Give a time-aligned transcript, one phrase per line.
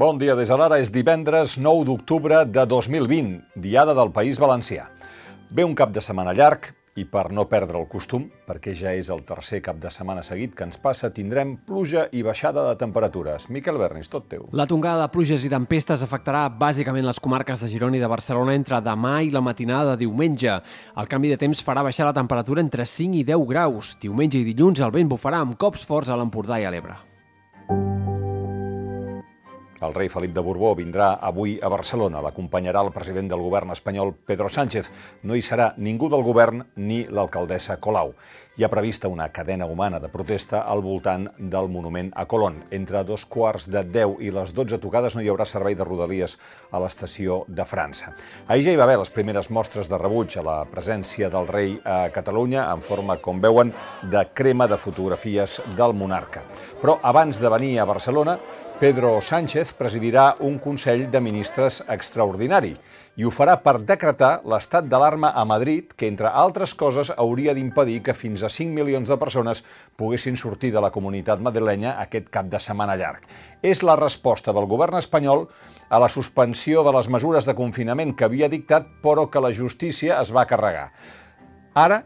[0.00, 0.78] Bon dia des de l'ara.
[0.80, 4.86] És divendres 9 d'octubre de 2020, diada del País Valencià.
[5.52, 9.10] Ve un cap de setmana llarg i per no perdre el costum, perquè ja és
[9.12, 13.50] el tercer cap de setmana seguit que ens passa, tindrem pluja i baixada de temperatures.
[13.52, 14.48] Miquel Bernis, tot teu.
[14.56, 18.56] La tongada de pluges i tempestes afectarà bàsicament les comarques de Girona i de Barcelona
[18.56, 20.56] entre demà i la matinada de diumenge.
[20.96, 23.98] El canvi de temps farà baixar la temperatura entre 5 i 10 graus.
[24.00, 27.09] Diumenge i dilluns el vent bufarà amb cops forts a l'Empordà i a l'Ebre.
[29.80, 32.20] El rei Felip de Borbó vindrà avui a Barcelona.
[32.20, 34.90] L'acompanyarà el president del govern espanyol, Pedro Sánchez.
[35.24, 38.12] No hi serà ningú del govern ni l'alcaldessa Colau.
[38.60, 42.58] Hi ha prevista una cadena humana de protesta al voltant del monument a Colón.
[42.70, 46.36] Entre dos quarts de 10 i les 12 tocades no hi haurà servei de rodalies
[46.68, 48.12] a l'estació de França.
[48.48, 51.78] Ahir ja hi va haver les primeres mostres de rebuig a la presència del rei
[51.88, 53.72] a Catalunya en forma, com veuen,
[54.02, 56.44] de crema de fotografies del monarca.
[56.82, 58.36] Però abans de venir a Barcelona,
[58.80, 62.70] Pedro Sánchez presidirà un Consell de Ministres extraordinari
[63.20, 67.98] i ho farà per decretar l'estat d'alarma a Madrid, que, entre altres coses, hauria d'impedir
[68.06, 69.60] que fins a 5 milions de persones
[70.00, 73.20] poguessin sortir de la comunitat madrilenya aquest cap de setmana llarg.
[73.60, 75.50] És la resposta del govern espanyol
[75.90, 80.16] a la suspensió de les mesures de confinament que havia dictat, però que la justícia
[80.24, 80.88] es va carregar.
[81.76, 82.00] Ara,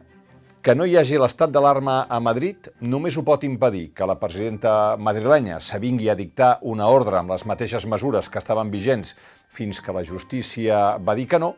[0.64, 4.96] que no hi hagi l'estat d'alarma a Madrid només ho pot impedir que la presidenta
[4.96, 9.12] madrilenya s'avingui a dictar una ordre amb les mateixes mesures que estaven vigents
[9.52, 11.52] fins que la justícia va dir que no,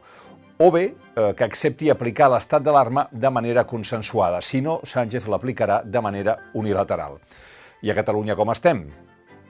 [0.59, 4.43] o bé eh, que accepti aplicar l'estat d'alarma de manera consensuada.
[4.43, 7.21] Si no, Sánchez l'aplicarà de manera unilateral.
[7.87, 8.89] I a Catalunya com estem?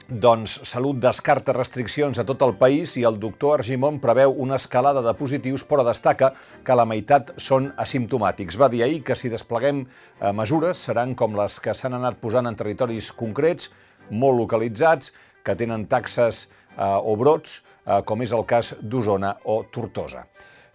[0.07, 5.03] Doncs Salut descarta restriccions a tot el país i el doctor Argimon preveu una escalada
[5.03, 6.29] de positius, però destaca
[6.62, 8.55] que la meitat són asimptomàtics.
[8.55, 12.47] Va dir ahir que si despleguem eh, mesures seran com les que s'han anat posant
[12.47, 13.73] en territoris concrets,
[14.15, 15.11] molt localitzats,
[15.43, 20.28] que tenen taxes eh, o brots, eh, com és el cas d'Osona o Tortosa.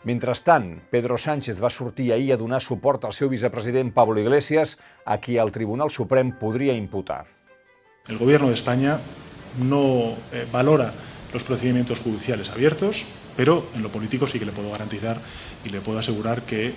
[0.03, 4.75] Mentrestant, Pedro Sánchez va sortir ahir a donar suport al seu vicepresident Pablo Iglesias,
[5.05, 7.23] a qui el Tribunal Suprem podria imputar.
[8.07, 8.99] El Gobierno de España
[9.59, 10.91] no eh, valora
[11.33, 13.05] los procedimientos judiciales abiertos,
[13.37, 15.17] pero en lo político sí que le puedo garantizar
[15.63, 16.73] y le puedo asegurar que eh,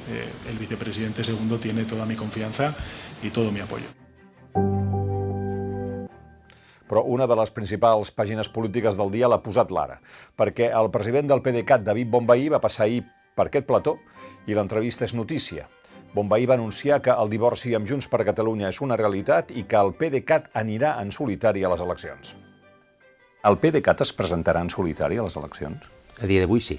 [0.51, 2.75] el vicepresidente segundo tiene toda mi confianza
[3.23, 3.87] y todo mi apoyo.
[6.85, 9.97] Però una de les principals pàgines polítiques del dia l'ha posat l'ara,
[10.37, 13.01] perquè el president del PDeCAT, David Bombaí, va passar ahir
[13.35, 13.97] per aquest plató
[14.47, 15.65] i l'entrevista és notícia.
[16.15, 19.81] Bombaí va anunciar que el divorci amb Junts per Catalunya és una realitat i que
[19.81, 22.37] el PDeCAT anirà en solitari a les eleccions.
[23.51, 25.91] El PDeCAT es presentarà en solitari a les eleccions?
[26.23, 26.79] A dia d'avui sí.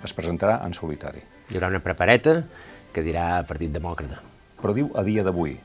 [0.00, 1.20] Es presentarà en solitari.
[1.20, 2.38] Hi haurà una prepareta
[2.94, 4.22] que dirà Partit Demòcrata.
[4.62, 5.58] Però diu a dia d'avui.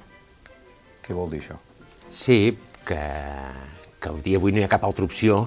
[1.08, 1.56] Què vol dir això?
[2.04, 3.02] Sí, que,
[4.04, 5.46] que el dia d'avui no hi ha cap altra opció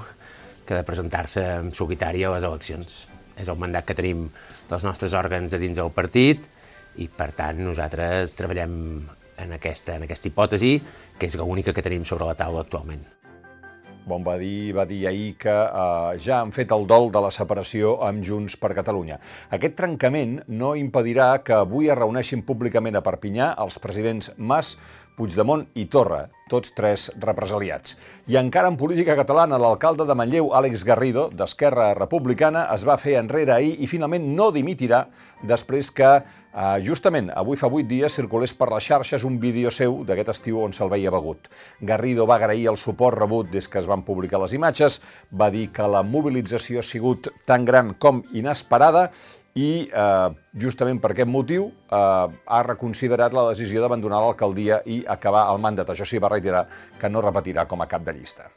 [0.65, 3.03] que de presentar-se en solitari a les eleccions.
[3.37, 4.31] És el mandat que tenim
[4.71, 6.49] dels nostres òrgans a dins del partit
[7.03, 8.73] i, per tant, nosaltres treballem
[9.37, 10.73] en aquesta, en aquesta hipòtesi,
[11.19, 13.05] que és l'única que tenim sobre la taula actualment.
[14.07, 17.33] Bon va dir, va dir ahir que eh, ja han fet el dol de la
[17.35, 19.17] separació amb Junts per Catalunya.
[19.51, 24.77] Aquest trencament no impedirà que avui es reuneixin públicament a Perpinyà els presidents Mas,
[25.17, 27.97] Puigdemont i Torra, tots tres represaliats.
[28.29, 33.17] I encara en política catalana, l'alcalde de Manlleu, Àlex Garrido, d'Esquerra Republicana, es va fer
[33.21, 35.07] enrere ahir i finalment no dimitirà
[35.43, 36.19] després que
[36.57, 40.63] Uh, justament avui fa vuit dies circulés per les xarxes un vídeo seu d'aquest estiu
[40.65, 41.51] on se'l veia begut.
[41.85, 45.67] Garrido va agrair el suport rebut des que es van publicar les imatges, va dir
[45.69, 49.11] que la mobilització ha sigut tan gran com inesperada
[49.57, 50.29] i eh,
[50.61, 55.91] justament per aquest motiu eh, ha reconsiderat la decisió d'abandonar l'alcaldia i acabar el mandat.
[55.91, 56.67] Això sí, va reiterar
[57.01, 58.51] que no repetirà com a cap de llista.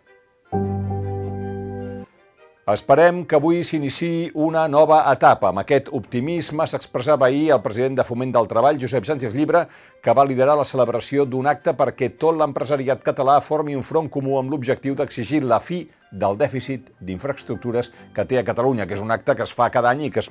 [2.70, 5.50] Esperem que avui s'iniciï una nova etapa.
[5.50, 9.64] Amb aquest optimisme s'expressava ahir el president de Foment del Treball, Josep Sánchez Llibre,
[10.04, 14.38] que va liderar la celebració d'un acte perquè tot l'empresariat català formi un front comú
[14.38, 15.82] amb l'objectiu d'exigir la fi
[16.12, 19.90] del dèficit d'infraestructures que té a Catalunya, que és un acte que es fa cada
[19.90, 20.30] any i que es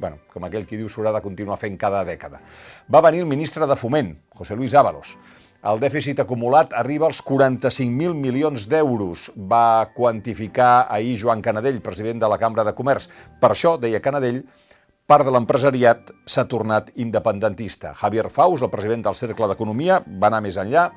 [0.00, 2.42] bueno, com aquell qui diu s'haurà de continuar fent cada dècada.
[2.90, 5.16] Va venir el ministre de Foment, José Luis Ábalos,
[5.64, 12.28] el dèficit acumulat arriba als 45.000 milions d'euros, va quantificar ahir Joan Canadell, president de
[12.28, 13.06] la Cambra de Comerç.
[13.40, 14.42] Per això, deia Canadell,
[15.08, 17.94] part de l'empresariat s'ha tornat independentista.
[17.96, 20.90] Javier Faus, el president del Cercle d'Economia, va anar més enllà.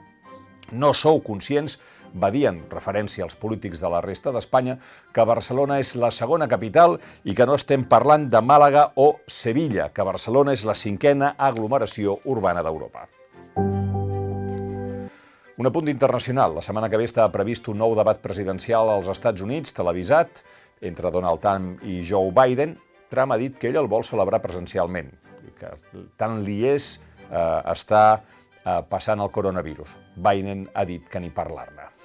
[0.75, 1.87] No sou conscients, va
[2.31, 4.77] dir en referència als polítics de la resta d'Espanya,
[5.13, 9.89] que Barcelona és la segona capital i que no estem parlant de Màlaga o Sevilla,
[9.93, 13.07] que Barcelona és la cinquena aglomeració urbana d'Europa.
[15.57, 16.53] Un apunt internacional.
[16.53, 20.43] La setmana que ve està previst un nou debat presidencial als Estats Units, televisat,
[20.85, 22.77] entre Donald Trump i Joe Biden.
[23.09, 25.09] Trump ha dit que ell el vol celebrar presencialment,
[25.57, 25.73] que
[26.21, 26.91] tant li és
[27.31, 29.97] eh, està eh, passant el coronavirus.
[30.15, 31.96] Biden ha dit que ni parlar-ne.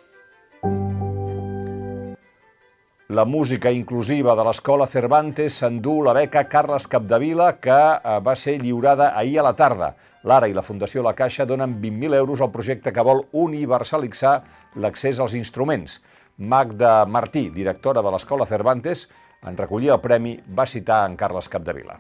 [3.13, 8.55] La música inclusiva de l'Escola Cervantes s'endú la beca Carles Capdevila, que eh, va ser
[8.63, 9.91] lliurada ahir a la tarda.
[10.25, 14.33] L'Ara i la Fundació La Caixa donen 20.000 euros al projecte que vol universalitzar
[14.81, 15.99] l'accés als instruments.
[16.39, 19.05] Magda Martí, directora de l'Escola Cervantes,
[19.45, 21.99] en recollir el premi, va citar en Carles Capdevila.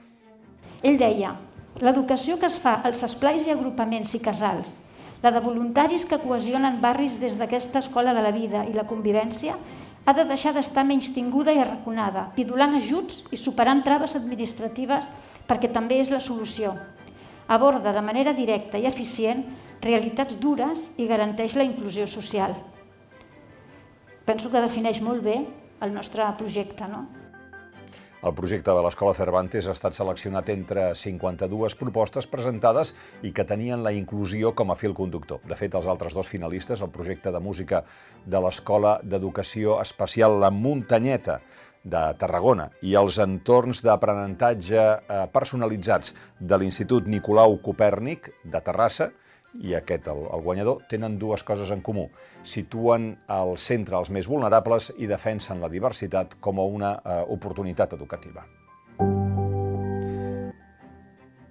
[0.80, 1.36] Ell deia,
[1.84, 4.78] l'educació que es fa als esplais i agrupaments i casals,
[5.20, 9.60] la de voluntaris que cohesionen barris des d'aquesta escola de la vida i la convivència,
[10.04, 15.12] ha de deixar d'estar menys tinguda i arraconada, pidulant ajuts i superant traves administratives
[15.46, 16.74] perquè també és la solució.
[17.48, 19.44] Aborda de manera directa i eficient
[19.82, 22.54] realitats dures i garanteix la inclusió social
[24.24, 25.36] penso que defineix molt bé
[25.82, 26.86] el nostre projecte.
[26.88, 27.06] No?
[28.22, 32.92] El projecte de l'Escola Cervantes ha estat seleccionat entre 52 propostes presentades
[33.26, 35.40] i que tenien la inclusió com a fil conductor.
[35.42, 37.82] De fet, els altres dos finalistes, el projecte de música
[38.22, 41.40] de l'Escola d'Educació Especial La Muntanyeta,
[41.82, 49.10] de Tarragona i els entorns d'aprenentatge eh, personalitzats de l'Institut Nicolau Copèrnic de Terrassa,
[49.60, 52.08] i aquest, el, el guanyador, tenen dues coses en comú.
[52.42, 57.98] Situen al centre els més vulnerables i defensen la diversitat com a una eh, oportunitat
[57.98, 58.46] educativa.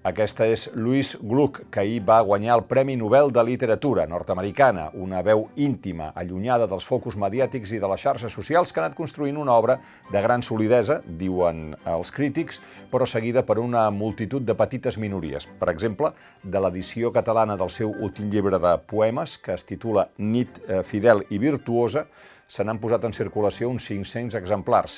[0.01, 5.19] Aquesta és Louise Gluck, que ahir va guanyar el Premi Nobel de Literatura nord-americana, una
[5.21, 9.37] veu íntima, allunyada dels focus mediàtics i de les xarxes socials que ha anat construint
[9.37, 9.75] una obra
[10.09, 12.57] de gran solidesa, diuen els crítics,
[12.89, 15.45] però seguida per una multitud de petites minories.
[15.59, 16.09] Per exemple,
[16.41, 21.21] de l'edició catalana del seu últim llibre de poemes, que es titula Nit eh, fidel
[21.29, 22.07] i virtuosa,
[22.49, 24.97] se n'han posat en circulació uns 500 exemplars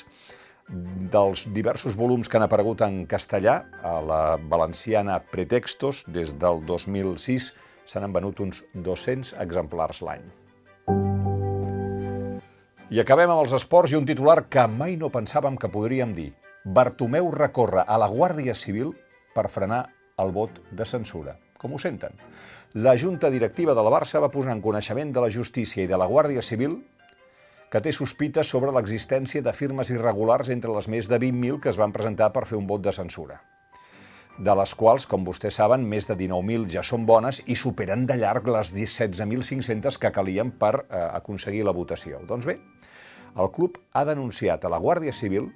[0.68, 7.50] dels diversos volums que han aparegut en castellà, a la valenciana Pretextos, des del 2006,
[7.84, 10.24] se n'han venut uns 200 exemplars l'any.
[12.94, 16.30] I acabem amb els esports i un titular que mai no pensàvem que podríem dir.
[16.64, 18.92] Bartomeu recorre a la Guàrdia Civil
[19.34, 19.86] per frenar
[20.22, 21.34] el vot de censura.
[21.58, 22.14] Com ho senten?
[22.74, 25.98] La Junta Directiva de la Barça va posar en coneixement de la Justícia i de
[25.98, 26.78] la Guàrdia Civil
[27.74, 31.80] que té sospites sobre l'existència de firmes irregulars entre les més de 20.000 que es
[31.80, 33.40] van presentar per fer un vot de censura
[34.38, 38.16] de les quals, com vostès saben, més de 19.000 ja són bones i superen de
[38.18, 42.18] llarg les 16.500 que calien per eh, aconseguir la votació.
[42.26, 42.56] Doncs bé,
[43.38, 45.52] el club ha denunciat a la Guàrdia Civil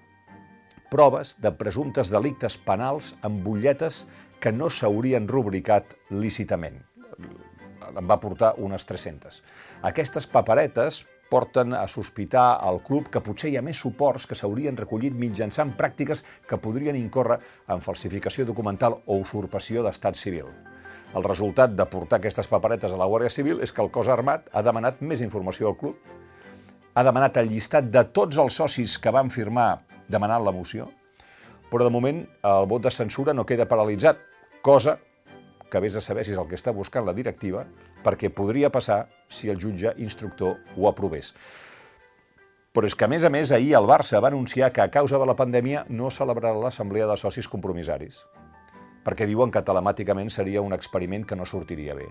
[0.93, 4.05] proves de presumptes delictes penals amb butlletes
[4.41, 6.79] que no s'haurien rubricat lícitament.
[7.89, 9.43] En va portar unes 300.
[9.91, 14.77] Aquestes paperetes porten a sospitar al club que potser hi ha més suports que s'haurien
[14.77, 17.39] recollit mitjançant pràctiques que podrien incórrer
[17.69, 20.49] en falsificació documental o usurpació d'estat civil.
[21.17, 24.49] El resultat de portar aquestes paperetes a la Guàrdia Civil és que el cos armat
[24.53, 25.97] ha demanat més informació al club,
[26.95, 30.89] ha demanat el llistat de tots els socis que van firmar demanant la moció,
[31.71, 34.21] però de moment el vot de censura no queda paralitzat,
[34.65, 34.99] cosa
[35.71, 37.65] que vés a saber si és el que està buscant la directiva,
[38.05, 41.35] perquè podria passar si el jutge instructor ho aprovés.
[42.73, 45.19] Però és que, a més a més, ahir el Barça va anunciar que a causa
[45.19, 48.23] de la pandèmia no celebrarà l'assemblea de socis compromisaris,
[49.05, 52.09] perquè diuen que telemàticament seria un experiment que no sortiria bé.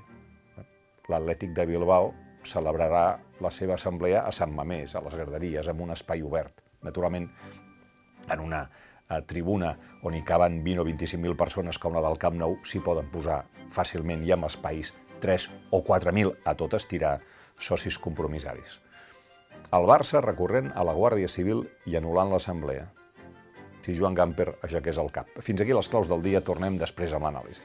[1.07, 2.11] L'Atlètic de Bilbao
[2.43, 3.05] celebrarà
[3.43, 6.63] la seva assemblea a Sant Mamés, a les Garderies, en un espai obert.
[6.83, 7.29] Naturalment,
[8.27, 8.65] en una
[9.07, 12.81] a tribuna on hi caben 20 o 25.000 persones com la del Camp Nou, s'hi
[12.83, 17.17] poden posar fàcilment i amb espais 3 o 4.000 a tot estirar
[17.57, 18.79] socis compromissaris.
[19.73, 22.87] El Barça recorrent a la Guàrdia Civil i anul·lant l'assemblea.
[23.83, 25.31] Si Joan Gamper aixequés el cap.
[25.43, 27.63] Fins aquí les claus del dia, tornem després amb l'anàlisi.